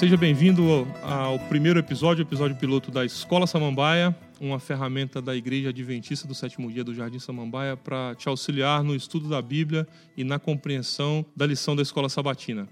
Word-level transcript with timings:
Seja 0.00 0.16
bem-vindo 0.16 0.62
ao 1.02 1.38
primeiro 1.38 1.78
episódio, 1.78 2.22
episódio 2.22 2.56
piloto 2.56 2.90
da 2.90 3.04
Escola 3.04 3.46
Samambaia, 3.46 4.16
uma 4.40 4.58
ferramenta 4.58 5.20
da 5.20 5.36
Igreja 5.36 5.68
Adventista 5.68 6.26
do 6.26 6.34
Sétimo 6.34 6.72
Dia 6.72 6.82
do 6.82 6.94
Jardim 6.94 7.18
Samambaia 7.18 7.76
para 7.76 8.14
te 8.14 8.26
auxiliar 8.26 8.82
no 8.82 8.96
estudo 8.96 9.28
da 9.28 9.42
Bíblia 9.42 9.86
e 10.16 10.24
na 10.24 10.38
compreensão 10.38 11.22
da 11.36 11.44
lição 11.44 11.76
da 11.76 11.82
Escola 11.82 12.08
Sabatina. 12.08 12.66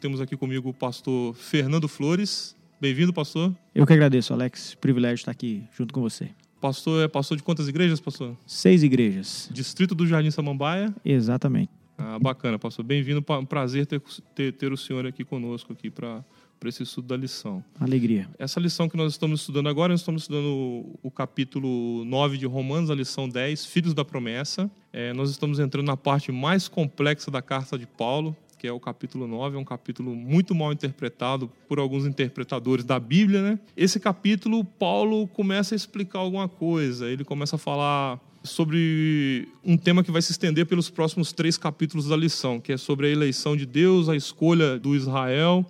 Temos 0.00 0.20
aqui 0.20 0.36
comigo 0.36 0.70
o 0.70 0.74
pastor 0.74 1.36
Fernando 1.36 1.86
Flores. 1.86 2.56
Bem-vindo, 2.80 3.12
pastor. 3.12 3.54
Eu 3.72 3.86
que 3.86 3.92
agradeço, 3.92 4.32
Alex. 4.32 4.74
Privilégio 4.74 5.22
estar 5.22 5.30
aqui 5.30 5.62
junto 5.78 5.94
com 5.94 6.00
você. 6.00 6.30
Pastor 6.60 7.04
é 7.04 7.06
pastor 7.06 7.36
de 7.36 7.44
quantas 7.44 7.68
igrejas, 7.68 8.00
pastor? 8.00 8.36
Seis 8.44 8.82
igrejas. 8.82 9.48
Distrito 9.52 9.94
do 9.94 10.04
Jardim 10.04 10.32
Samambaia? 10.32 10.92
Exatamente. 11.04 11.70
Ah, 11.96 12.18
bacana, 12.18 12.58
pastor. 12.58 12.84
Bem-vindo. 12.84 13.24
Um 13.28 13.46
prazer 13.46 13.86
ter, 13.86 14.02
ter, 14.34 14.52
ter 14.54 14.72
o 14.72 14.76
senhor 14.76 15.06
aqui 15.06 15.24
conosco 15.24 15.72
aqui 15.72 15.88
para 15.88 16.24
para 16.62 16.68
esse 16.68 16.84
estudo 16.84 17.08
da 17.08 17.16
lição. 17.16 17.62
Alegria. 17.80 18.28
Essa 18.38 18.60
lição 18.60 18.88
que 18.88 18.96
nós 18.96 19.14
estamos 19.14 19.40
estudando 19.40 19.68
agora, 19.68 19.92
nós 19.92 19.98
estamos 19.98 20.22
estudando 20.22 20.46
o, 20.46 20.98
o 21.02 21.10
capítulo 21.10 22.04
9 22.04 22.38
de 22.38 22.46
Romanos, 22.46 22.88
a 22.88 22.94
lição 22.94 23.28
10, 23.28 23.66
Filhos 23.66 23.92
da 23.92 24.04
Promessa. 24.04 24.70
É, 24.92 25.12
nós 25.12 25.28
estamos 25.28 25.58
entrando 25.58 25.88
na 25.88 25.96
parte 25.96 26.30
mais 26.30 26.68
complexa 26.68 27.32
da 27.32 27.42
carta 27.42 27.76
de 27.76 27.84
Paulo, 27.84 28.36
que 28.60 28.68
é 28.68 28.72
o 28.72 28.78
capítulo 28.78 29.26
9, 29.26 29.56
é 29.56 29.58
um 29.58 29.64
capítulo 29.64 30.14
muito 30.14 30.54
mal 30.54 30.72
interpretado 30.72 31.50
por 31.66 31.80
alguns 31.80 32.06
interpretadores 32.06 32.84
da 32.84 33.00
Bíblia, 33.00 33.42
né? 33.42 33.58
Esse 33.76 33.98
capítulo, 33.98 34.64
Paulo 34.64 35.26
começa 35.26 35.74
a 35.74 35.76
explicar 35.76 36.20
alguma 36.20 36.48
coisa, 36.48 37.10
ele 37.10 37.24
começa 37.24 37.56
a 37.56 37.58
falar 37.58 38.20
sobre 38.44 39.48
um 39.64 39.76
tema 39.76 40.04
que 40.04 40.12
vai 40.12 40.22
se 40.22 40.30
estender 40.30 40.66
pelos 40.66 40.88
próximos 40.88 41.32
três 41.32 41.58
capítulos 41.58 42.06
da 42.06 42.16
lição, 42.16 42.60
que 42.60 42.72
é 42.72 42.76
sobre 42.76 43.08
a 43.08 43.10
eleição 43.10 43.56
de 43.56 43.66
Deus, 43.66 44.08
a 44.08 44.14
escolha 44.14 44.78
do 44.78 44.94
Israel 44.94 45.66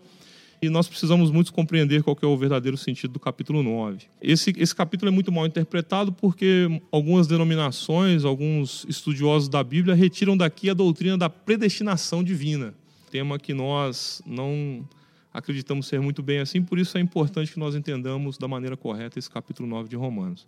e 0.62 0.70
nós 0.70 0.86
precisamos 0.86 1.32
muito 1.32 1.52
compreender 1.52 2.04
qual 2.04 2.16
é 2.22 2.26
o 2.26 2.36
verdadeiro 2.36 2.76
sentido 2.76 3.14
do 3.14 3.18
capítulo 3.18 3.64
9. 3.64 4.06
Esse, 4.22 4.54
esse 4.56 4.72
capítulo 4.72 5.10
é 5.10 5.12
muito 5.12 5.32
mal 5.32 5.44
interpretado 5.44 6.12
porque 6.12 6.80
algumas 6.92 7.26
denominações, 7.26 8.24
alguns 8.24 8.86
estudiosos 8.88 9.48
da 9.48 9.64
Bíblia 9.64 9.92
retiram 9.92 10.36
daqui 10.36 10.70
a 10.70 10.74
doutrina 10.74 11.18
da 11.18 11.28
predestinação 11.28 12.22
divina, 12.22 12.72
tema 13.10 13.40
que 13.40 13.52
nós 13.52 14.22
não 14.24 14.88
acreditamos 15.34 15.88
ser 15.88 16.00
muito 16.00 16.22
bem 16.22 16.38
assim, 16.38 16.62
por 16.62 16.78
isso 16.78 16.96
é 16.96 17.00
importante 17.00 17.52
que 17.52 17.58
nós 17.58 17.74
entendamos 17.74 18.38
da 18.38 18.46
maneira 18.46 18.76
correta 18.76 19.18
esse 19.18 19.28
capítulo 19.28 19.68
9 19.68 19.88
de 19.88 19.96
Romanos. 19.96 20.46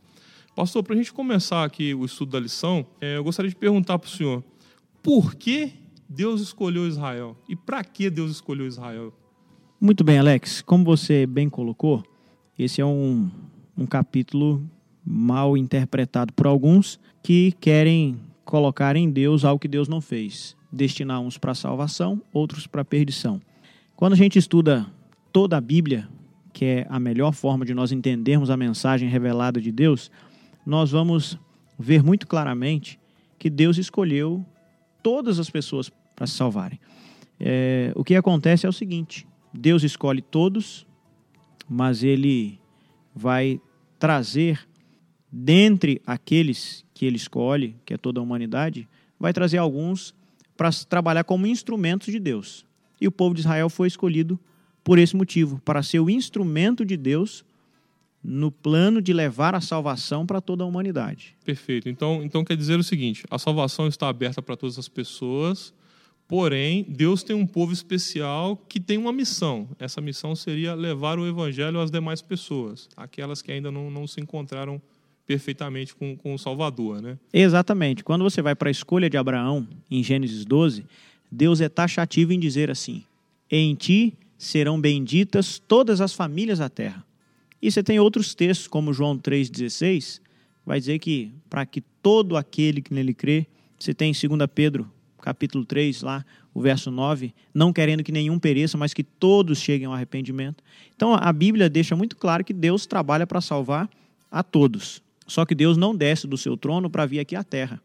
Pastor, 0.54 0.84
para 0.84 0.94
a 0.94 0.96
gente 0.96 1.12
começar 1.12 1.64
aqui 1.64 1.92
o 1.92 2.04
estudo 2.04 2.30
da 2.30 2.38
lição, 2.38 2.86
é, 3.00 3.16
eu 3.16 3.24
gostaria 3.24 3.48
de 3.48 3.56
perguntar 3.56 3.98
para 3.98 4.06
o 4.06 4.10
senhor, 4.10 4.44
por 5.02 5.34
que 5.34 5.72
Deus 6.08 6.40
escolheu 6.40 6.86
Israel? 6.86 7.36
E 7.48 7.56
para 7.56 7.82
que 7.82 8.08
Deus 8.08 8.30
escolheu 8.30 8.64
Israel? 8.64 9.12
Muito 9.84 10.02
bem, 10.02 10.18
Alex. 10.18 10.62
Como 10.62 10.82
você 10.82 11.26
bem 11.26 11.50
colocou, 11.50 12.02
esse 12.58 12.80
é 12.80 12.86
um, 12.86 13.30
um 13.76 13.84
capítulo 13.84 14.66
mal 15.04 15.58
interpretado 15.58 16.32
por 16.32 16.46
alguns 16.46 16.98
que 17.22 17.52
querem 17.60 18.18
colocar 18.46 18.96
em 18.96 19.10
Deus 19.10 19.44
algo 19.44 19.60
que 19.60 19.68
Deus 19.68 19.86
não 19.86 20.00
fez, 20.00 20.56
destinar 20.72 21.20
uns 21.20 21.36
para 21.36 21.54
salvação, 21.54 22.22
outros 22.32 22.66
para 22.66 22.82
perdição. 22.82 23.42
Quando 23.94 24.14
a 24.14 24.16
gente 24.16 24.38
estuda 24.38 24.86
toda 25.30 25.58
a 25.58 25.60
Bíblia, 25.60 26.08
que 26.50 26.64
é 26.64 26.86
a 26.88 26.98
melhor 26.98 27.34
forma 27.34 27.66
de 27.66 27.74
nós 27.74 27.92
entendermos 27.92 28.48
a 28.48 28.56
mensagem 28.56 29.10
revelada 29.10 29.60
de 29.60 29.70
Deus, 29.70 30.10
nós 30.64 30.92
vamos 30.92 31.38
ver 31.78 32.02
muito 32.02 32.26
claramente 32.26 32.98
que 33.38 33.50
Deus 33.50 33.76
escolheu 33.76 34.46
todas 35.02 35.38
as 35.38 35.50
pessoas 35.50 35.92
para 36.16 36.26
se 36.26 36.32
salvarem. 36.32 36.80
É, 37.38 37.92
o 37.94 38.02
que 38.02 38.14
acontece 38.16 38.64
é 38.64 38.68
o 38.68 38.72
seguinte: 38.72 39.26
Deus 39.54 39.84
escolhe 39.84 40.20
todos, 40.20 40.84
mas 41.68 42.02
ele 42.02 42.58
vai 43.14 43.60
trazer 43.98 44.66
dentre 45.30 46.02
aqueles 46.06 46.84
que 46.92 47.06
ele 47.06 47.16
escolhe, 47.16 47.76
que 47.86 47.94
é 47.94 47.96
toda 47.96 48.20
a 48.20 48.22
humanidade, 48.22 48.88
vai 49.18 49.32
trazer 49.32 49.58
alguns 49.58 50.14
para 50.56 50.70
trabalhar 50.88 51.24
como 51.24 51.46
instrumentos 51.46 52.12
de 52.12 52.18
Deus. 52.18 52.66
E 53.00 53.06
o 53.06 53.12
povo 53.12 53.34
de 53.34 53.40
Israel 53.40 53.68
foi 53.68 53.88
escolhido 53.88 54.38
por 54.82 54.98
esse 54.98 55.16
motivo, 55.16 55.60
para 55.64 55.82
ser 55.82 56.00
o 56.00 56.10
instrumento 56.10 56.84
de 56.84 56.96
Deus 56.96 57.44
no 58.22 58.50
plano 58.50 59.02
de 59.02 59.12
levar 59.12 59.54
a 59.54 59.60
salvação 59.60 60.26
para 60.26 60.40
toda 60.40 60.64
a 60.64 60.66
humanidade. 60.66 61.36
Perfeito. 61.44 61.88
Então, 61.88 62.22
então 62.22 62.44
quer 62.44 62.56
dizer 62.56 62.78
o 62.78 62.82
seguinte: 62.82 63.24
a 63.30 63.38
salvação 63.38 63.86
está 63.86 64.08
aberta 64.08 64.40
para 64.40 64.56
todas 64.56 64.78
as 64.78 64.88
pessoas, 64.88 65.74
Porém, 66.26 66.84
Deus 66.88 67.22
tem 67.22 67.36
um 67.36 67.46
povo 67.46 67.72
especial 67.72 68.56
que 68.68 68.80
tem 68.80 68.96
uma 68.96 69.12
missão. 69.12 69.68
Essa 69.78 70.00
missão 70.00 70.34
seria 70.34 70.74
levar 70.74 71.18
o 71.18 71.26
evangelho 71.26 71.78
às 71.78 71.90
demais 71.90 72.22
pessoas, 72.22 72.88
aquelas 72.96 73.42
que 73.42 73.52
ainda 73.52 73.70
não, 73.70 73.90
não 73.90 74.06
se 74.06 74.20
encontraram 74.20 74.80
perfeitamente 75.26 75.94
com, 75.94 76.16
com 76.16 76.34
o 76.34 76.38
Salvador. 76.38 77.02
Né? 77.02 77.18
Exatamente. 77.32 78.02
Quando 78.02 78.24
você 78.24 78.40
vai 78.40 78.54
para 78.54 78.68
a 78.68 78.72
escolha 78.72 79.10
de 79.10 79.16
Abraão, 79.16 79.66
em 79.90 80.02
Gênesis 80.02 80.44
12, 80.44 80.84
Deus 81.30 81.60
é 81.60 81.68
taxativo 81.68 82.32
em 82.32 82.38
dizer 82.38 82.70
assim: 82.70 83.04
Em 83.50 83.74
ti 83.74 84.14
serão 84.38 84.80
benditas 84.80 85.58
todas 85.58 86.00
as 86.00 86.14
famílias 86.14 86.58
da 86.58 86.68
terra. 86.68 87.04
E 87.60 87.70
você 87.70 87.82
tem 87.82 87.98
outros 87.98 88.34
textos, 88.34 88.68
como 88.68 88.92
João 88.92 89.18
3,16, 89.18 90.20
vai 90.66 90.78
dizer 90.78 90.98
que 90.98 91.32
para 91.48 91.64
que 91.64 91.80
todo 91.80 92.36
aquele 92.36 92.82
que 92.82 92.92
nele 92.92 93.14
crê, 93.14 93.46
você 93.78 93.94
tem 93.94 94.10
em 94.10 94.28
2 94.28 94.48
Pedro 94.54 94.90
capítulo 95.24 95.64
3, 95.64 96.02
lá, 96.02 96.22
o 96.52 96.60
verso 96.60 96.90
9, 96.90 97.34
não 97.54 97.72
querendo 97.72 98.04
que 98.04 98.12
nenhum 98.12 98.38
pereça, 98.38 98.76
mas 98.76 98.92
que 98.92 99.02
todos 99.02 99.58
cheguem 99.58 99.86
ao 99.86 99.94
arrependimento. 99.94 100.62
Então 100.94 101.14
a 101.14 101.32
Bíblia 101.32 101.70
deixa 101.70 101.96
muito 101.96 102.14
claro 102.14 102.44
que 102.44 102.52
Deus 102.52 102.84
trabalha 102.84 103.26
para 103.26 103.40
salvar 103.40 103.88
a 104.30 104.42
todos. 104.42 105.02
Só 105.26 105.46
que 105.46 105.54
Deus 105.54 105.78
não 105.78 105.96
desce 105.96 106.26
do 106.26 106.36
seu 106.36 106.58
trono 106.58 106.90
para 106.90 107.06
vir 107.06 107.20
aqui 107.20 107.34
à 107.34 107.42
terra, 107.42 107.80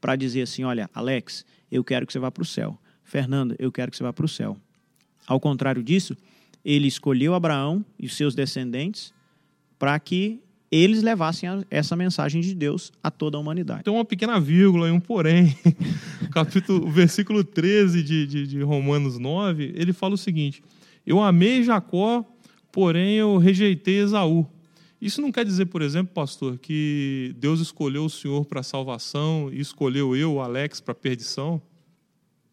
para 0.00 0.16
dizer 0.16 0.40
assim: 0.40 0.64
olha, 0.64 0.88
Alex, 0.94 1.44
eu 1.70 1.84
quero 1.84 2.06
que 2.06 2.14
você 2.14 2.18
vá 2.18 2.30
para 2.30 2.42
o 2.42 2.46
céu. 2.46 2.78
Fernando, 3.04 3.54
eu 3.58 3.70
quero 3.70 3.90
que 3.90 3.98
você 3.98 4.02
vá 4.02 4.12
para 4.14 4.24
o 4.24 4.28
céu. 4.28 4.56
Ao 5.26 5.38
contrário 5.38 5.82
disso, 5.82 6.16
ele 6.64 6.88
escolheu 6.88 7.34
Abraão 7.34 7.84
e 7.98 8.08
seus 8.08 8.34
descendentes 8.34 9.12
para 9.78 10.00
que 10.00 10.40
eles 10.70 11.02
levassem 11.02 11.48
a, 11.48 11.62
essa 11.70 11.96
mensagem 11.96 12.40
de 12.40 12.54
Deus 12.54 12.92
a 13.02 13.10
toda 13.10 13.36
a 13.36 13.40
humanidade. 13.40 13.82
Tem 13.82 13.92
uma 13.92 14.04
pequena 14.04 14.38
vírgula 14.38 14.88
e 14.88 14.92
um 14.92 15.00
porém. 15.00 15.56
capítulo, 16.30 16.86
o 16.86 16.90
versículo 16.90 17.42
13 17.42 18.02
de, 18.02 18.26
de, 18.26 18.46
de 18.46 18.62
Romanos 18.62 19.18
9, 19.18 19.72
ele 19.74 19.92
fala 19.92 20.14
o 20.14 20.18
seguinte: 20.18 20.62
Eu 21.04 21.20
amei 21.20 21.64
Jacó, 21.64 22.24
porém 22.70 23.16
eu 23.16 23.36
rejeitei 23.36 23.98
Esaú. 23.98 24.46
Isso 25.00 25.22
não 25.22 25.32
quer 25.32 25.44
dizer, 25.44 25.66
por 25.66 25.80
exemplo, 25.80 26.12
pastor, 26.12 26.58
que 26.58 27.34
Deus 27.38 27.58
escolheu 27.58 28.04
o 28.04 28.10
senhor 28.10 28.44
para 28.44 28.62
salvação 28.62 29.48
e 29.50 29.58
escolheu 29.58 30.14
eu, 30.14 30.40
Alex, 30.40 30.78
para 30.78 30.94
perdição? 30.94 31.60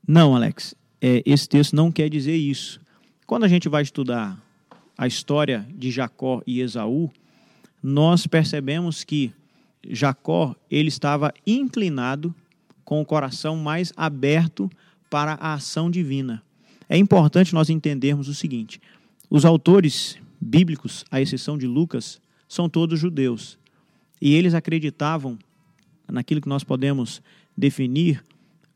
Não, 0.08 0.34
Alex. 0.34 0.74
É, 1.02 1.22
esse 1.26 1.48
texto 1.48 1.76
não 1.76 1.92
quer 1.92 2.10
dizer 2.10 2.36
isso. 2.36 2.80
Quando 3.26 3.44
a 3.44 3.48
gente 3.50 3.68
vai 3.68 3.84
estudar 3.84 4.42
a 4.98 5.06
história 5.06 5.68
de 5.76 5.92
Jacó 5.92 6.42
e 6.48 6.62
Esaú, 6.62 7.12
nós 7.82 8.28
percebemos 8.28 9.04
que 9.04 9.34
Jacó 9.88 10.56
ele 10.70 10.90
estava 10.90 11.34
inclinado 11.46 12.34
com 12.84 13.02
o 13.02 13.06
coração 13.06 13.56
mais 13.58 13.94
aberto 13.96 14.70
para 15.10 15.34
a 15.34 15.54
ação 15.54 15.90
divina. 15.90 16.44
É 16.90 16.98
importante 16.98 17.54
nós 17.54 17.70
entendermos 17.70 18.28
o 18.28 18.34
seguinte: 18.34 18.82
os 19.30 19.46
autores 19.46 20.18
bíblicos, 20.40 21.06
à 21.12 21.22
exceção 21.22 21.58
de 21.58 21.68
Lucas, 21.68 22.22
são 22.48 22.70
todos 22.70 23.00
judeus. 23.00 23.58
E 24.22 24.34
eles 24.34 24.54
acreditavam 24.54 25.38
naquilo 26.08 26.42
que 26.42 26.50
nós 26.50 26.64
podemos 26.64 27.22
definir 27.56 28.24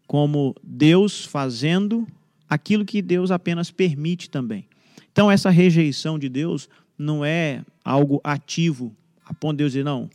como 0.06 0.56
Deus 0.62 1.23
fazendo 1.23 2.06
aquilo 2.50 2.83
que 2.83 3.01
Deus 3.01 3.31
apenas 3.31 3.71
permite 3.71 4.30
também. 4.30 4.68
Então, 5.12 5.31
essa 5.31 5.50
rejeição 5.50 6.19
de 6.19 6.27
Deus 6.27 6.69
não 7.01 7.25
é 7.25 7.63
algo 7.83 8.21
ativo, 8.24 8.95
a 9.25 9.33
ponto 9.33 9.53
de 9.53 9.57
Deus 9.57 9.71
dizer, 9.71 9.83
não, 9.83 10.09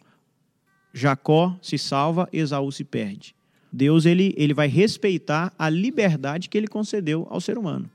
Jacó 0.95 1.59
se 1.61 1.77
salva, 1.77 2.29
Esaú 2.33 2.71
se 2.71 2.85
perde. 2.85 3.35
Deus 3.73 4.07
ele, 4.07 4.33
ele 4.37 4.55
vai 4.55 4.69
respeitar 4.69 5.53
a 5.59 5.69
liberdade 5.69 6.49
que 6.49 6.57
ele 6.57 6.69
concedeu 6.69 7.27
ao 7.29 7.41
ser 7.41 7.59
humano. 7.59 7.91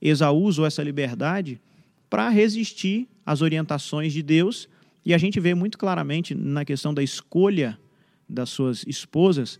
Esaú 0.00 0.44
usou 0.44 0.64
essa 0.64 0.82
liberdade 0.82 1.60
para 2.08 2.28
resistir 2.28 3.08
às 3.24 3.42
orientações 3.42 4.12
de 4.12 4.22
Deus, 4.22 4.68
e 5.04 5.12
a 5.12 5.18
gente 5.18 5.40
vê 5.40 5.54
muito 5.54 5.76
claramente 5.76 6.34
na 6.34 6.64
questão 6.64 6.94
da 6.94 7.02
escolha 7.02 7.78
das 8.28 8.48
suas 8.48 8.84
esposas, 8.86 9.58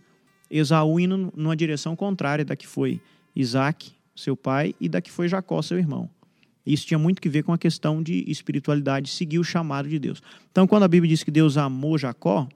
Esaú 0.49 0.97
indo 0.97 1.31
numa 1.35 1.57
direção 1.57 1.93
contrária 1.93 2.45
da 2.45 2.55
que 2.55 2.65
foi 2.65 3.01
Isaac, 3.35 3.91
seu 4.15 4.37
pai, 4.37 4.73
e 4.79 4.87
da 4.87 5.01
que 5.01 5.11
foi 5.11 5.27
Jacó, 5.27 5.61
seu 5.61 5.77
irmão. 5.77 6.09
Isso 6.67 6.85
tinha 6.85 6.97
muito 6.97 7.21
que 7.21 7.29
ver 7.29 7.43
com 7.43 7.53
a 7.53 7.57
questão 7.57 8.03
de 8.03 8.23
espiritualidade, 8.27 9.09
seguir 9.09 9.39
o 9.39 9.43
chamado 9.43 9.87
de 9.87 9.97
Deus. 9.97 10.21
Então, 10.51 10.67
quando 10.67 10.83
a 10.83 10.87
Bíblia 10.87 11.09
diz 11.09 11.23
que 11.23 11.31
Deus 11.31 11.57
amou 11.57 11.97
Jacó, 11.97 12.47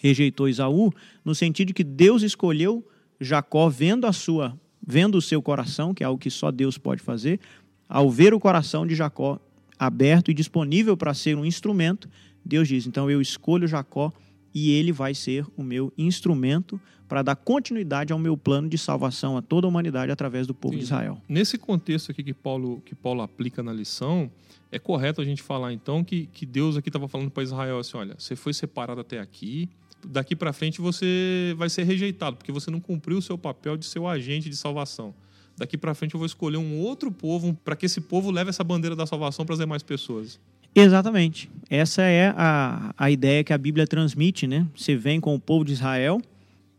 rejeitou 0.00 0.48
Isaú, 0.48 0.92
no 1.24 1.34
sentido 1.34 1.68
de 1.68 1.74
que 1.74 1.84
Deus 1.84 2.22
escolheu 2.22 2.86
Jacó 3.20 3.68
vendo 3.68 4.06
a 4.06 4.12
sua, 4.12 4.58
vendo 4.86 5.16
o 5.16 5.22
seu 5.22 5.40
coração, 5.40 5.94
que 5.94 6.02
é 6.02 6.06
algo 6.06 6.20
que 6.20 6.30
só 6.30 6.50
Deus 6.50 6.76
pode 6.76 7.02
fazer, 7.02 7.40
ao 7.88 8.10
ver 8.10 8.34
o 8.34 8.40
coração 8.40 8.86
de 8.86 8.94
Jacó 8.94 9.40
aberto 9.78 10.30
e 10.30 10.34
disponível 10.34 10.96
para 10.96 11.14
ser 11.14 11.36
um 11.36 11.44
instrumento, 11.44 12.08
Deus 12.44 12.68
diz: 12.68 12.86
então 12.86 13.10
eu 13.10 13.20
escolho 13.20 13.66
Jacó 13.66 14.12
e 14.54 14.72
ele 14.72 14.92
vai 14.92 15.14
ser 15.14 15.46
o 15.56 15.62
meu 15.62 15.92
instrumento 15.96 16.80
para 17.08 17.22
dar 17.22 17.36
continuidade 17.36 18.12
ao 18.12 18.18
meu 18.18 18.36
plano 18.36 18.68
de 18.68 18.78
salvação 18.78 19.36
a 19.36 19.42
toda 19.42 19.66
a 19.66 19.68
humanidade 19.68 20.12
através 20.12 20.46
do 20.46 20.54
povo 20.54 20.74
Sim. 20.74 20.78
de 20.78 20.84
Israel. 20.84 21.20
Nesse 21.28 21.58
contexto 21.58 22.12
aqui 22.12 22.22
que 22.22 22.34
Paulo, 22.34 22.80
que 22.84 22.94
Paulo 22.94 23.22
aplica 23.22 23.62
na 23.62 23.72
lição, 23.72 24.30
é 24.70 24.78
correto 24.78 25.20
a 25.20 25.24
gente 25.24 25.42
falar 25.42 25.72
então 25.72 26.04
que, 26.04 26.26
que 26.26 26.46
Deus 26.46 26.76
aqui 26.76 26.88
estava 26.88 27.08
falando 27.08 27.30
para 27.30 27.42
Israel 27.42 27.78
assim: 27.78 27.96
olha, 27.96 28.14
você 28.18 28.36
foi 28.36 28.54
separado 28.54 29.00
até 29.00 29.18
aqui, 29.18 29.68
daqui 30.06 30.36
para 30.36 30.52
frente 30.52 30.80
você 30.80 31.54
vai 31.56 31.68
ser 31.68 31.82
rejeitado, 31.82 32.36
porque 32.36 32.52
você 32.52 32.70
não 32.70 32.80
cumpriu 32.80 33.18
o 33.18 33.22
seu 33.22 33.36
papel 33.36 33.76
de 33.76 33.86
ser 33.86 33.98
o 33.98 34.08
agente 34.08 34.48
de 34.48 34.56
salvação. 34.56 35.14
Daqui 35.56 35.76
para 35.76 35.94
frente 35.94 36.14
eu 36.14 36.18
vou 36.18 36.26
escolher 36.26 36.56
um 36.56 36.78
outro 36.78 37.12
povo 37.12 37.52
para 37.64 37.76
que 37.76 37.86
esse 37.86 38.00
povo 38.00 38.30
leve 38.30 38.50
essa 38.50 38.64
bandeira 38.64 38.96
da 38.96 39.04
salvação 39.04 39.44
para 39.44 39.54
as 39.54 39.58
demais 39.58 39.82
pessoas. 39.82 40.40
Exatamente. 40.74 41.50
Essa 41.68 42.02
é 42.02 42.32
a, 42.36 42.94
a 42.96 43.10
ideia 43.10 43.44
que 43.44 43.52
a 43.52 43.58
Bíblia 43.58 43.86
transmite, 43.86 44.46
né? 44.46 44.66
Você 44.74 44.96
vem 44.96 45.20
com 45.20 45.34
o 45.34 45.40
povo 45.40 45.64
de 45.64 45.72
Israel, 45.72 46.20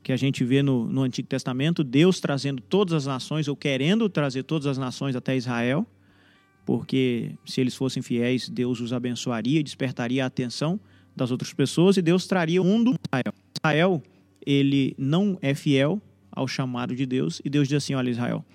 que 0.03 0.11
a 0.11 0.17
gente 0.17 0.43
vê 0.43 0.61
no, 0.63 0.87
no 0.87 1.03
Antigo 1.03 1.27
Testamento, 1.27 1.83
Deus 1.83 2.19
trazendo 2.19 2.61
todas 2.61 2.93
as 2.93 3.05
nações, 3.05 3.47
ou 3.47 3.55
querendo 3.55 4.09
trazer 4.09 4.43
todas 4.43 4.65
as 4.67 4.77
nações 4.77 5.15
até 5.15 5.35
Israel, 5.35 5.85
porque 6.65 7.31
se 7.45 7.59
eles 7.61 7.75
fossem 7.75 8.01
fiéis, 8.01 8.49
Deus 8.49 8.79
os 8.79 8.93
abençoaria, 8.93 9.63
despertaria 9.63 10.23
a 10.23 10.27
atenção 10.27 10.79
das 11.15 11.31
outras 11.31 11.53
pessoas 11.53 11.97
e 11.97 12.01
Deus 12.01 12.25
traria 12.25 12.61
o 12.61 12.65
mundo 12.65 12.95
Israel. 13.07 13.33
Israel, 13.57 14.03
ele 14.45 14.95
não 14.97 15.37
é 15.41 15.53
fiel 15.53 16.01
ao 16.31 16.47
chamado 16.47 16.95
de 16.95 17.05
Deus 17.05 17.41
e 17.43 17.49
Deus 17.49 17.67
diz 17.67 17.77
assim: 17.77 17.93
olha, 17.93 18.09
Israel, 18.09 18.45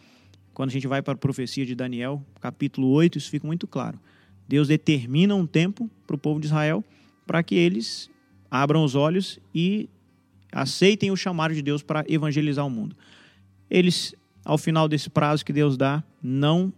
quando 0.55 0.71
a 0.71 0.73
gente 0.73 0.87
vai 0.87 1.03
para 1.03 1.15
a 1.15 1.19
profecia 1.19 1.67
de 1.67 1.75
Daniel, 1.75 2.25
capítulo 2.41 2.89
8, 2.89 3.19
isso 3.19 3.31
fica 3.31 3.47
muito 3.47 3.67
claro. 3.67 4.00
Deus 4.48 4.69
determina 4.69 5.34
um 5.34 5.46
tempo 5.46 5.90
para 6.06 6.16
o 6.16 6.19
povo 6.19 6.40
de 6.40 6.46
Israel 6.46 6.84
para 7.26 7.43
que 7.43 7.54
eles 7.54 8.08
abram 8.50 8.84
os 8.84 8.94
olhos 8.94 9.38
e 9.54 9.88
aceitem 10.52 11.10
o 11.10 11.16
chamado 11.16 11.54
de 11.54 11.62
Deus 11.62 11.82
para 11.82 12.04
evangelizar 12.08 12.64
o 12.64 12.70
mundo. 12.70 12.96
Eles, 13.69 14.14
ao 14.44 14.56
final 14.56 14.88
desse 14.88 15.10
prazo 15.10 15.44
que 15.44 15.52
Deus 15.52 15.76
dá, 15.76 16.02
não 16.22 16.72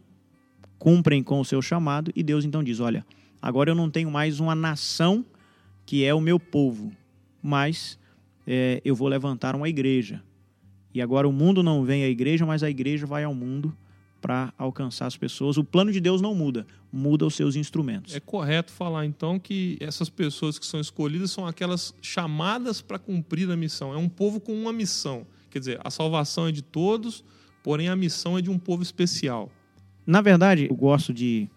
cumprem 0.79 1.23
com 1.23 1.41
o 1.41 1.45
seu 1.45 1.61
chamado 1.61 2.11
e 2.17 2.23
Deus 2.23 2.45
então 2.45 2.63
diz: 2.65 2.81
Olha, 2.81 3.05
agora 3.41 3.71
eu 3.71 3.75
não 3.75 3.91
tenho 3.91 4.11
mais 4.11 4.41
uma 4.41 4.55
nação 4.55 5.25
que 5.85 6.05
é 6.05 6.15
o 6.15 6.21
meu 6.21 6.41
povo, 6.41 6.91
mas 7.43 7.99
é, 8.47 8.81
eu 8.85 8.95
vou 8.95 9.09
levantar 9.09 9.55
uma 9.55 9.69
igreja. 9.69 10.23
E 10.95 11.03
agora 11.03 11.29
o 11.29 11.33
mundo 11.33 11.63
não 11.63 11.85
vem 11.85 12.03
à 12.03 12.09
igreja, 12.09 12.47
mas 12.47 12.63
a 12.63 12.71
igreja 12.71 13.07
vai 13.07 13.25
ao 13.25 13.35
mundo 13.35 13.77
para 14.21 14.53
alcançar 14.59 15.07
as 15.07 15.17
pessoas. 15.17 15.57
O 15.57 15.65
plano 15.65 15.93
de 15.93 16.01
Deus 16.01 16.21
não 16.21 16.35
muda, 16.35 16.67
muda 16.93 17.27
os 17.27 17.35
seus 17.35 17.57
instrumentos. 17.57 18.15
É 18.15 18.21
correto 18.21 18.73
falar 18.73 19.07
então 19.07 19.39
que 19.39 19.77
essas 19.81 20.09
pessoas 20.09 20.59
que 20.59 20.67
são 20.67 20.81
escolhidas 20.81 21.31
são 21.31 21.47
aquelas 21.47 21.95
chamadas 22.03 22.81
para 22.81 22.99
cumprir 22.99 23.51
a 23.51 23.57
missão. 23.57 23.93
É 23.93 23.97
um 23.97 24.09
povo 24.09 24.41
com 24.41 24.53
uma 24.53 24.73
missão. 24.73 25.27
Quer 25.51 25.59
dizer, 25.61 25.81
a 25.83 25.91
salvação 25.91 26.49
é 26.49 26.53
de 26.53 26.63
todos, 26.63 27.25
porém 27.63 27.89
a 27.89 27.97
missão 27.97 28.37
é 28.37 28.43
de 28.43 28.51
um 28.51 28.59
povo 28.59 28.83
especial. 28.83 29.51
Na 30.07 30.21
verdade, 30.21 30.67
eu 30.69 30.77
gosto 30.77 31.13
de, 31.13 31.49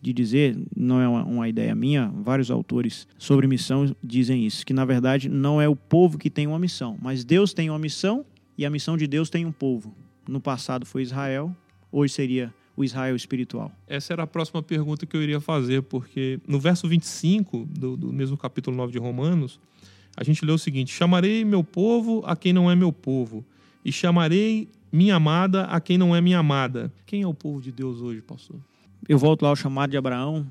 de 0.00 0.12
dizer, 0.12 0.58
não 0.76 1.00
é 1.00 1.08
uma, 1.08 1.24
uma 1.24 1.48
ideia 1.48 1.74
minha, 1.74 2.12
vários 2.14 2.50
autores 2.50 3.08
sobre 3.18 3.46
missão 3.46 3.94
dizem 4.02 4.46
isso, 4.46 4.64
que 4.64 4.72
na 4.72 4.84
verdade 4.84 5.28
não 5.28 5.60
é 5.60 5.68
o 5.68 5.74
povo 5.74 6.18
que 6.18 6.30
tem 6.30 6.46
uma 6.46 6.58
missão, 6.58 6.98
mas 7.00 7.24
Deus 7.24 7.52
tem 7.52 7.70
uma 7.70 7.78
missão 7.78 8.24
e 8.56 8.64
a 8.64 8.70
missão 8.70 8.96
de 8.96 9.06
Deus 9.06 9.30
tem 9.30 9.44
um 9.44 9.52
povo. 9.52 9.94
No 10.28 10.40
passado 10.40 10.84
foi 10.84 11.02
Israel, 11.02 11.54
hoje 11.90 12.12
seria 12.12 12.52
o 12.76 12.84
Israel 12.84 13.16
espiritual? 13.16 13.72
Essa 13.86 14.12
era 14.12 14.22
a 14.24 14.26
próxima 14.26 14.62
pergunta 14.62 15.06
que 15.06 15.16
eu 15.16 15.22
iria 15.22 15.40
fazer, 15.40 15.82
porque 15.82 16.38
no 16.46 16.60
verso 16.60 16.86
25 16.86 17.66
do, 17.66 17.96
do 17.96 18.12
mesmo 18.12 18.36
capítulo 18.36 18.76
9 18.76 18.92
de 18.92 18.98
Romanos, 18.98 19.58
a 20.16 20.24
gente 20.24 20.44
lê 20.44 20.52
o 20.52 20.58
seguinte: 20.58 20.92
Chamarei 20.92 21.44
meu 21.44 21.62
povo 21.62 22.22
a 22.26 22.36
quem 22.36 22.52
não 22.52 22.70
é 22.70 22.74
meu 22.74 22.92
povo, 22.92 23.44
e 23.84 23.92
chamarei 23.92 24.68
minha 24.92 25.16
amada 25.16 25.64
a 25.64 25.80
quem 25.80 25.98
não 25.98 26.14
é 26.14 26.20
minha 26.20 26.38
amada. 26.38 26.92
Quem 27.04 27.22
é 27.22 27.26
o 27.26 27.34
povo 27.34 27.60
de 27.60 27.70
Deus 27.70 28.00
hoje, 28.00 28.22
pastor? 28.22 28.56
Eu 29.08 29.18
volto 29.18 29.42
lá 29.42 29.50
ao 29.50 29.56
chamado 29.56 29.90
de 29.90 29.96
Abraão. 29.96 30.46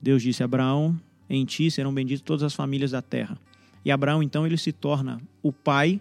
Deus 0.00 0.22
disse 0.22 0.42
a 0.42 0.44
Abraão: 0.44 0.98
Em 1.28 1.44
ti 1.44 1.70
serão 1.70 1.92
benditas 1.92 2.22
todas 2.22 2.42
as 2.42 2.54
famílias 2.54 2.90
da 2.90 3.02
terra. 3.02 3.38
E 3.84 3.90
Abraão, 3.90 4.22
então, 4.22 4.46
ele 4.46 4.58
se 4.58 4.72
torna 4.72 5.20
o 5.42 5.52
pai 5.52 6.00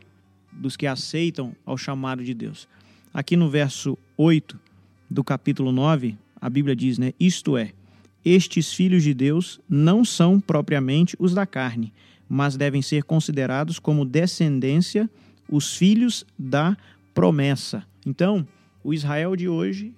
dos 0.52 0.76
que 0.76 0.86
aceitam 0.86 1.56
ao 1.66 1.78
chamado 1.78 2.24
de 2.24 2.34
Deus. 2.34 2.68
Aqui 3.14 3.36
no 3.36 3.50
verso 3.50 3.98
8, 4.16 4.60
do 5.10 5.24
capítulo 5.24 5.72
9, 5.72 6.16
a 6.40 6.50
Bíblia 6.50 6.76
diz, 6.76 6.98
né? 6.98 7.14
Isto 7.20 7.58
é, 7.58 7.72
estes 8.24 8.72
filhos 8.74 9.04
de 9.04 9.14
Deus 9.14 9.60
não 9.68 10.06
são 10.06 10.40
propriamente 10.40 11.16
os 11.20 11.34
da 11.34 11.46
carne, 11.46 11.92
mas 12.28 12.56
devem 12.56 12.82
ser 12.82 13.04
considerados 13.04 13.80
como 13.80 14.06
descendência 14.06 15.10
os 15.50 15.76
filhos 15.76 16.26
da 16.38 16.78
promessa. 17.14 17.84
Então, 18.06 18.48
o 18.84 18.94
Israel 18.94 19.36
de 19.36 19.50
hoje 19.50 19.92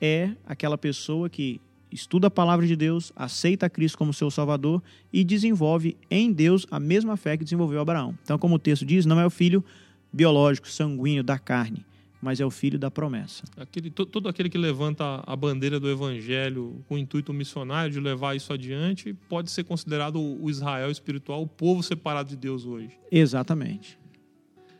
é 0.00 0.30
aquela 0.46 0.76
pessoa 0.76 1.30
que 1.30 1.60
estuda 1.90 2.26
a 2.26 2.30
palavra 2.30 2.66
de 2.66 2.76
Deus, 2.76 3.12
aceita 3.16 3.70
Cristo 3.70 3.98
como 3.98 4.12
seu 4.12 4.30
Salvador 4.30 4.82
e 5.12 5.24
desenvolve 5.24 5.96
em 6.10 6.32
Deus 6.32 6.66
a 6.70 6.78
mesma 6.78 7.16
fé 7.16 7.36
que 7.36 7.44
desenvolveu 7.44 7.80
Abraão. 7.80 8.16
Então, 8.22 8.38
como 8.38 8.56
o 8.56 8.58
texto 8.58 8.84
diz, 8.84 9.06
não 9.06 9.18
é 9.18 9.26
o 9.26 9.30
filho 9.30 9.64
biológico, 10.12 10.68
sanguíneo 10.68 11.22
da 11.22 11.38
carne, 11.38 11.84
mas 12.20 12.40
é 12.40 12.44
o 12.44 12.50
filho 12.50 12.78
da 12.78 12.90
promessa. 12.90 13.44
Aquele, 13.56 13.90
todo 13.90 14.28
aquele 14.28 14.50
que 14.50 14.58
levanta 14.58 15.22
a 15.26 15.34
bandeira 15.34 15.80
do 15.80 15.88
evangelho 15.88 16.84
com 16.86 16.96
o 16.96 16.98
intuito 16.98 17.32
missionário 17.32 17.92
de 17.92 18.00
levar 18.00 18.36
isso 18.36 18.52
adiante 18.52 19.14
pode 19.28 19.50
ser 19.50 19.64
considerado 19.64 20.20
o 20.20 20.50
Israel 20.50 20.90
espiritual, 20.90 21.42
o 21.42 21.46
povo 21.46 21.82
separado 21.82 22.28
de 22.28 22.36
Deus 22.36 22.66
hoje. 22.66 22.98
Exatamente. 23.10 23.98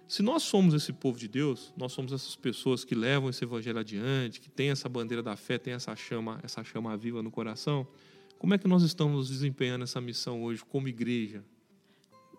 Se 0.07 0.23
nós 0.23 0.43
somos 0.43 0.75
esse 0.75 0.93
povo 0.93 1.17
de 1.17 1.29
Deus, 1.29 1.73
nós 1.77 1.93
somos 1.93 2.13
essas 2.13 2.35
pessoas 2.35 2.85
que 2.85 2.97
levam 2.97 3.31
esse 3.31 3.45
evangelho 3.45 3.79
adiante, 3.79 4.41
que 4.41 4.51
tem 4.51 4.71
essa 4.71 4.89
bandeira 4.89 5.23
da 5.23 5.37
fé, 5.37 5.57
tem 5.57 5.73
essa 5.73 5.95
chama, 5.95 6.41
essa 6.43 6.65
chama 6.65 6.97
viva 6.97 7.23
no 7.23 7.31
coração, 7.31 7.87
como 8.37 8.53
é 8.53 8.59
que 8.59 8.67
nós 8.67 8.83
estamos 8.83 9.29
desempenhando 9.29 9.85
essa 9.85 10.01
missão 10.01 10.43
hoje 10.43 10.65
como 10.69 10.89
igreja? 10.89 11.45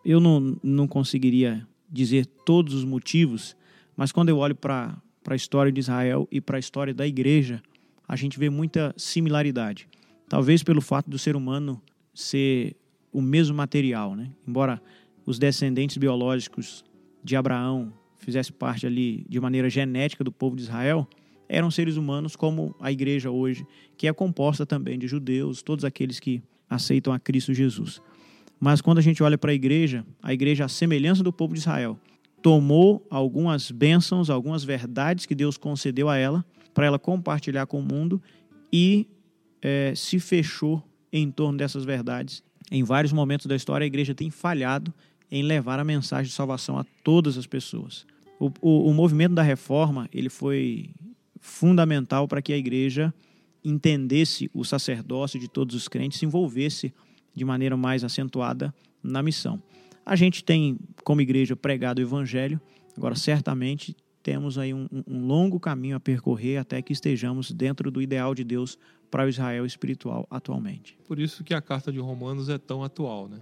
Eu 0.03 0.19
não, 0.19 0.59
não 0.61 0.87
conseguiria 0.87 1.65
dizer 1.89 2.25
todos 2.25 2.73
os 2.73 2.83
motivos 2.83 3.55
mas 4.01 4.11
quando 4.11 4.29
eu 4.29 4.39
olho 4.39 4.55
para 4.55 4.99
a 5.27 5.35
história 5.35 5.71
de 5.71 5.79
Israel 5.79 6.27
e 6.31 6.41
para 6.41 6.57
a 6.57 6.59
história 6.59 6.91
da 6.91 7.05
igreja, 7.05 7.61
a 8.07 8.15
gente 8.15 8.39
vê 8.39 8.49
muita 8.49 8.95
similaridade. 8.97 9.87
Talvez 10.27 10.63
pelo 10.63 10.81
fato 10.81 11.07
do 11.07 11.19
ser 11.19 11.35
humano 11.35 11.79
ser 12.11 12.75
o 13.13 13.21
mesmo 13.21 13.55
material, 13.55 14.15
né? 14.15 14.31
Embora 14.47 14.81
os 15.23 15.37
descendentes 15.37 15.97
biológicos 15.97 16.83
de 17.23 17.35
Abraão 17.35 17.93
fizessem 18.17 18.51
parte 18.51 18.87
ali 18.87 19.23
de 19.29 19.39
maneira 19.39 19.69
genética 19.69 20.23
do 20.23 20.31
povo 20.31 20.55
de 20.55 20.63
Israel, 20.63 21.07
eram 21.47 21.69
seres 21.69 21.95
humanos 21.95 22.35
como 22.35 22.75
a 22.79 22.91
igreja 22.91 23.29
hoje, 23.29 23.63
que 23.95 24.07
é 24.07 24.13
composta 24.13 24.65
também 24.65 24.97
de 24.97 25.07
judeus, 25.07 25.61
todos 25.61 25.85
aqueles 25.85 26.19
que 26.19 26.41
aceitam 26.67 27.13
a 27.13 27.19
Cristo 27.19 27.53
Jesus. 27.53 28.01
Mas 28.59 28.81
quando 28.81 28.97
a 28.97 29.01
gente 29.01 29.21
olha 29.21 29.37
para 29.37 29.51
a 29.51 29.53
igreja, 29.53 30.03
a 30.23 30.33
igreja, 30.33 30.65
a 30.65 30.67
semelhança 30.67 31.21
do 31.21 31.31
povo 31.31 31.53
de 31.53 31.59
Israel, 31.59 31.99
tomou 32.41 33.05
algumas 33.09 33.69
bênçãos, 33.71 34.29
algumas 34.29 34.63
verdades 34.63 35.25
que 35.25 35.35
Deus 35.35 35.57
concedeu 35.57 36.09
a 36.09 36.17
ela, 36.17 36.45
para 36.73 36.85
ela 36.85 36.97
compartilhar 36.97 37.65
com 37.65 37.79
o 37.79 37.83
mundo 37.83 38.21
e 38.71 39.07
é, 39.61 39.93
se 39.95 40.19
fechou 40.19 40.83
em 41.11 41.29
torno 41.29 41.57
dessas 41.57 41.83
verdades. 41.83 42.43
Em 42.71 42.83
vários 42.83 43.11
momentos 43.11 43.45
da 43.45 43.55
história, 43.55 43.83
a 43.83 43.87
igreja 43.87 44.15
tem 44.15 44.29
falhado 44.29 44.93
em 45.29 45.43
levar 45.43 45.79
a 45.79 45.83
mensagem 45.83 46.29
de 46.29 46.35
salvação 46.35 46.77
a 46.77 46.85
todas 47.03 47.37
as 47.37 47.45
pessoas. 47.45 48.05
O, 48.39 48.51
o, 48.61 48.89
o 48.89 48.93
movimento 48.93 49.33
da 49.33 49.43
reforma 49.43 50.09
ele 50.13 50.29
foi 50.29 50.89
fundamental 51.39 52.27
para 52.27 52.41
que 52.41 52.53
a 52.53 52.57
igreja 52.57 53.13
entendesse 53.63 54.49
o 54.53 54.63
sacerdócio 54.63 55.39
de 55.39 55.47
todos 55.47 55.75
os 55.75 55.87
crentes, 55.87 56.19
se 56.19 56.25
envolvesse 56.25 56.93
de 57.33 57.45
maneira 57.45 57.77
mais 57.77 58.03
acentuada 58.03 58.73
na 59.03 59.21
missão. 59.21 59.61
A 60.05 60.15
gente 60.15 60.43
tem, 60.43 60.77
como 61.03 61.21
igreja, 61.21 61.55
pregado 61.55 61.99
o 61.99 62.01
evangelho, 62.01 62.59
agora 62.97 63.15
certamente 63.15 63.95
temos 64.23 64.57
aí 64.57 64.73
um, 64.73 64.87
um, 65.07 65.25
longo 65.25 65.59
caminho 65.59 65.95
a 65.95 65.99
percorrer 65.99 66.57
até 66.57 66.81
que 66.81 66.93
estejamos 66.93 67.51
dentro 67.51 67.89
do 67.89 68.01
ideal 68.01 68.35
de 68.35 68.43
Deus 68.43 68.77
para 69.09 69.25
o 69.25 69.29
Israel 69.29 69.65
espiritual 69.65 70.27
atualmente. 70.29 70.97
Por 71.05 71.19
isso 71.19 71.43
que 71.43 71.53
a 71.53 71.61
carta 71.61 71.91
de 71.91 71.99
Romanos 71.99 72.49
é 72.49 72.57
tão 72.57 72.83
atual, 72.83 73.27
né? 73.27 73.39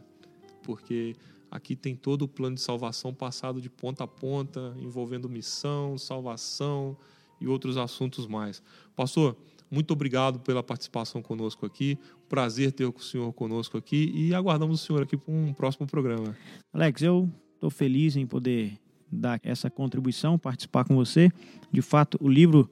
Porque 0.64 1.16
aqui 1.52 1.76
tem 1.76 1.96
todo 1.96 2.24
o 2.24 2.28
plano 2.28 2.56
de 2.56 2.62
salvação 2.62 3.14
passado 3.14 3.62
de 3.62 3.70
ponta 3.70 4.04
a 4.04 4.08
ponta, 4.08 4.76
envolvendo 4.80 5.30
missão, 5.30 5.98
salvação 5.98 6.98
e 7.42 7.48
outros 7.48 7.78
assuntos 7.78 8.26
mais. 8.26 8.62
Pastor, 8.96 9.36
muito 9.72 9.92
obrigado 9.92 10.40
pela 10.40 10.64
participação 10.64 11.22
conosco 11.22 11.66
aqui. 11.66 11.98
Prazer 12.28 12.72
ter 12.72 12.86
o 12.86 13.00
senhor 13.00 13.32
conosco 13.34 13.78
aqui 13.78 14.12
e 14.16 14.34
aguardamos 14.34 14.82
o 14.82 14.86
senhor 14.86 15.04
aqui 15.04 15.16
para 15.16 15.34
um 15.34 15.54
próximo 15.54 15.86
programa. 15.86 16.36
Alex, 16.74 17.02
eu 17.02 17.30
estou 17.56 17.70
feliz 17.70 18.16
em 18.16 18.26
poder 18.26 18.80
dar 19.12 19.40
essa 19.44 19.70
contribuição, 19.70 20.38
participar 20.38 20.86
com 20.86 20.96
você. 20.96 21.32
De 21.72 21.82
fato, 21.82 22.18
o 22.22 22.28
livro 22.28 22.70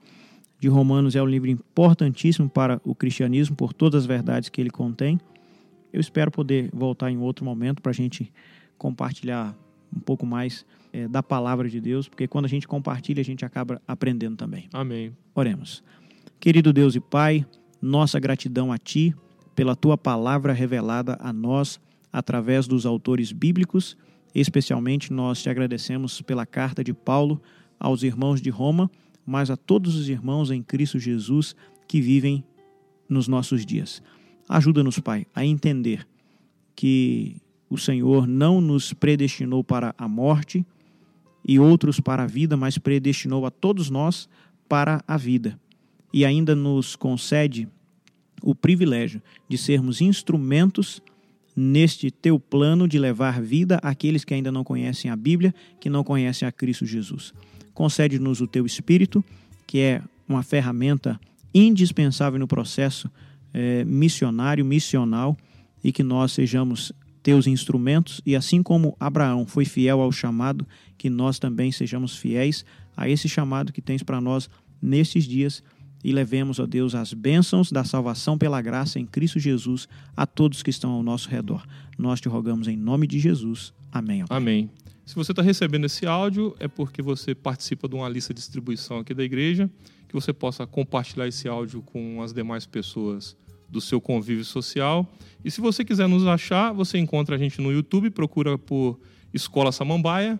de 0.59 0.67
Romanos 0.67 1.15
é 1.15 1.21
um 1.21 1.25
livro 1.25 1.49
importantíssimo 1.49 2.49
para 2.49 2.81
o 2.83 2.95
cristianismo, 2.95 3.55
por 3.55 3.73
todas 3.73 4.03
as 4.03 4.05
verdades 4.05 4.49
que 4.49 4.59
ele 4.59 4.69
contém. 4.69 5.19
Eu 5.93 6.01
espero 6.01 6.31
poder 6.31 6.69
voltar 6.73 7.11
em 7.11 7.17
outro 7.17 7.45
momento 7.45 7.81
para 7.81 7.91
a 7.91 7.95
gente 7.95 8.31
compartilhar 8.77 9.55
um 9.95 9.99
pouco 9.99 10.25
mais 10.25 10.65
é, 10.91 11.07
da 11.07 11.23
palavra 11.23 11.69
de 11.69 11.79
Deus, 11.79 12.07
porque 12.07 12.27
quando 12.27 12.45
a 12.45 12.49
gente 12.49 12.67
compartilha, 12.67 13.21
a 13.21 13.25
gente 13.25 13.45
acaba 13.45 13.81
aprendendo 13.87 14.35
também. 14.35 14.67
Amém. 14.73 15.15
Oremos. 15.33 15.83
Querido 16.39 16.71
Deus 16.71 16.95
e 16.95 16.99
Pai, 16.99 17.45
nossa 17.81 18.19
gratidão 18.19 18.71
a 18.71 18.77
Ti 18.77 19.13
pela 19.55 19.75
Tua 19.75 19.97
palavra 19.97 20.53
revelada 20.53 21.17
a 21.19 21.33
nós 21.33 21.79
através 22.13 22.67
dos 22.67 22.85
autores 22.85 23.31
bíblicos. 23.31 23.97
Especialmente 24.35 25.11
nós 25.11 25.41
te 25.41 25.49
agradecemos 25.49 26.21
pela 26.21 26.45
carta 26.45 26.83
de 26.83 26.93
Paulo 26.93 27.41
aos 27.79 28.03
irmãos 28.03 28.39
de 28.39 28.51
Roma, 28.51 28.89
mas 29.25 29.49
a 29.49 29.57
todos 29.57 29.95
os 29.95 30.09
irmãos 30.09 30.51
em 30.51 30.61
Cristo 30.61 30.99
Jesus 30.99 31.55
que 31.87 31.99
vivem 31.99 32.43
nos 33.09 33.27
nossos 33.27 33.65
dias. 33.65 34.01
Ajuda-nos, 34.47 34.99
Pai, 34.99 35.25
a 35.33 35.43
entender 35.43 36.07
que 36.75 37.37
o 37.67 37.79
Senhor 37.79 38.27
não 38.27 38.61
nos 38.61 38.93
predestinou 38.93 39.63
para 39.63 39.95
a 39.97 40.07
morte 40.07 40.63
e 41.43 41.59
outros 41.59 41.99
para 41.99 42.23
a 42.23 42.27
vida, 42.27 42.55
mas 42.55 42.77
predestinou 42.77 43.43
a 43.45 43.49
todos 43.49 43.89
nós 43.89 44.29
para 44.69 45.03
a 45.07 45.17
vida. 45.17 45.59
E 46.17 46.25
ainda 46.25 46.55
nos 46.55 46.95
concede 46.95 47.67
o 48.41 48.55
privilégio 48.55 49.21
de 49.47 49.55
sermos 49.55 50.01
instrumentos 50.01 50.99
neste 51.55 52.09
teu 52.09 52.39
plano 52.39 52.87
de 52.87 52.97
levar 52.97 53.39
vida 53.39 53.77
àqueles 53.83 54.25
que 54.25 54.33
ainda 54.33 54.51
não 54.51 54.63
conhecem 54.63 55.11
a 55.11 55.15
Bíblia, 55.15 55.53
que 55.79 55.91
não 55.91 56.03
conhecem 56.03 56.47
a 56.47 56.51
Cristo 56.51 56.87
Jesus. 56.87 57.35
Concede-nos 57.71 58.41
o 58.41 58.47
teu 58.47 58.65
Espírito, 58.65 59.23
que 59.67 59.77
é 59.77 60.01
uma 60.27 60.41
ferramenta 60.41 61.19
indispensável 61.53 62.39
no 62.39 62.47
processo 62.47 63.11
é, 63.53 63.85
missionário, 63.85 64.65
missional, 64.65 65.37
e 65.83 65.91
que 65.91 66.01
nós 66.01 66.31
sejamos 66.31 66.91
teus 67.21 67.45
instrumentos, 67.45 68.23
e 68.25 68.35
assim 68.35 68.63
como 68.63 68.97
Abraão 68.99 69.45
foi 69.45 69.65
fiel 69.65 70.01
ao 70.01 70.11
chamado, 70.11 70.67
que 70.97 71.11
nós 71.11 71.37
também 71.37 71.71
sejamos 71.71 72.17
fiéis 72.17 72.65
a 72.95 73.07
esse 73.07 73.29
chamado 73.29 73.71
que 73.71 73.83
tens 73.83 74.01
para 74.01 74.19
nós 74.19 74.49
nesses 74.81 75.25
dias 75.25 75.61
e 76.03 76.11
levemos, 76.11 76.59
ó 76.59 76.65
Deus, 76.65 76.95
as 76.95 77.13
bênçãos 77.13 77.71
da 77.71 77.83
salvação 77.83 78.37
pela 78.37 78.61
graça 78.61 78.99
em 78.99 79.05
Cristo 79.05 79.39
Jesus 79.39 79.87
a 80.15 80.25
todos 80.25 80.63
que 80.63 80.69
estão 80.69 80.91
ao 80.91 81.03
nosso 81.03 81.29
redor. 81.29 81.65
Nós 81.97 82.21
te 82.21 82.29
rogamos 82.29 82.67
em 82.67 82.77
nome 82.77 83.07
de 83.07 83.19
Jesus. 83.19 83.73
Amém. 83.91 84.23
Amém. 84.29 84.69
Se 85.05 85.15
você 85.15 85.31
está 85.31 85.41
recebendo 85.41 85.85
esse 85.85 86.05
áudio, 86.05 86.55
é 86.59 86.67
porque 86.67 87.01
você 87.01 87.33
participa 87.33 87.87
de 87.87 87.95
uma 87.95 88.09
lista 88.09 88.33
de 88.33 88.39
distribuição 88.39 88.99
aqui 88.99 89.13
da 89.13 89.23
igreja, 89.23 89.69
que 90.07 90.13
você 90.13 90.33
possa 90.33 90.67
compartilhar 90.67 91.27
esse 91.27 91.47
áudio 91.47 91.81
com 91.81 92.21
as 92.21 92.33
demais 92.33 92.65
pessoas 92.65 93.35
do 93.69 93.81
seu 93.81 93.99
convívio 93.99 94.45
social. 94.45 95.09
E 95.43 95.51
se 95.51 95.61
você 95.61 95.83
quiser 95.83 96.07
nos 96.07 96.25
achar, 96.25 96.73
você 96.73 96.97
encontra 96.97 97.35
a 97.35 97.39
gente 97.39 97.61
no 97.61 97.71
YouTube, 97.71 98.09
procura 98.09 98.57
por 98.57 98.99
Escola 99.33 99.71
Samambaia 99.71 100.39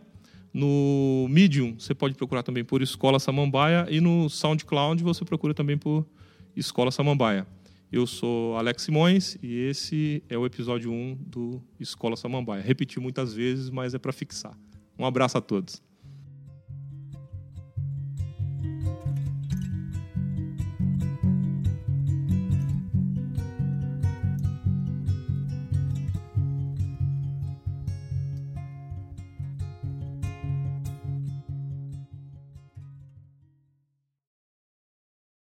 no 0.54 1.28
Medium, 1.30 1.76
você 1.78 1.94
pode 1.94 2.16
procurar 2.16 2.44
também 2.44 2.64
por 2.64 2.82
Escola 2.82 3.20
Samambaia 3.20 3.86
e 3.90 4.02
no 4.02 4.30
SoundCloud 4.30 5.04
você 5.04 5.24
procura 5.24 5.54
também 5.54 5.78
por 5.78 6.06
Escola 6.56 6.92
Samambaia. 6.92 7.46
Eu 7.92 8.06
sou 8.06 8.58
Alex 8.58 8.84
Simões 8.84 9.38
e 9.42 9.56
esse 9.56 10.22
é 10.28 10.38
o 10.38 10.46
episódio 10.46 10.92
1 10.92 11.18
do 11.26 11.62
Escola 11.80 12.18
Samambaia. 12.18 12.62
Repeti 12.62 13.00
muitas 13.00 13.34
vezes, 13.34 13.70
mas 13.70 13.94
é 13.94 14.00
para 14.00 14.12
fixar. 14.12 14.58
Um 15.00 15.06
abraço 15.06 15.38
a 15.38 15.42
todos. 15.42 15.82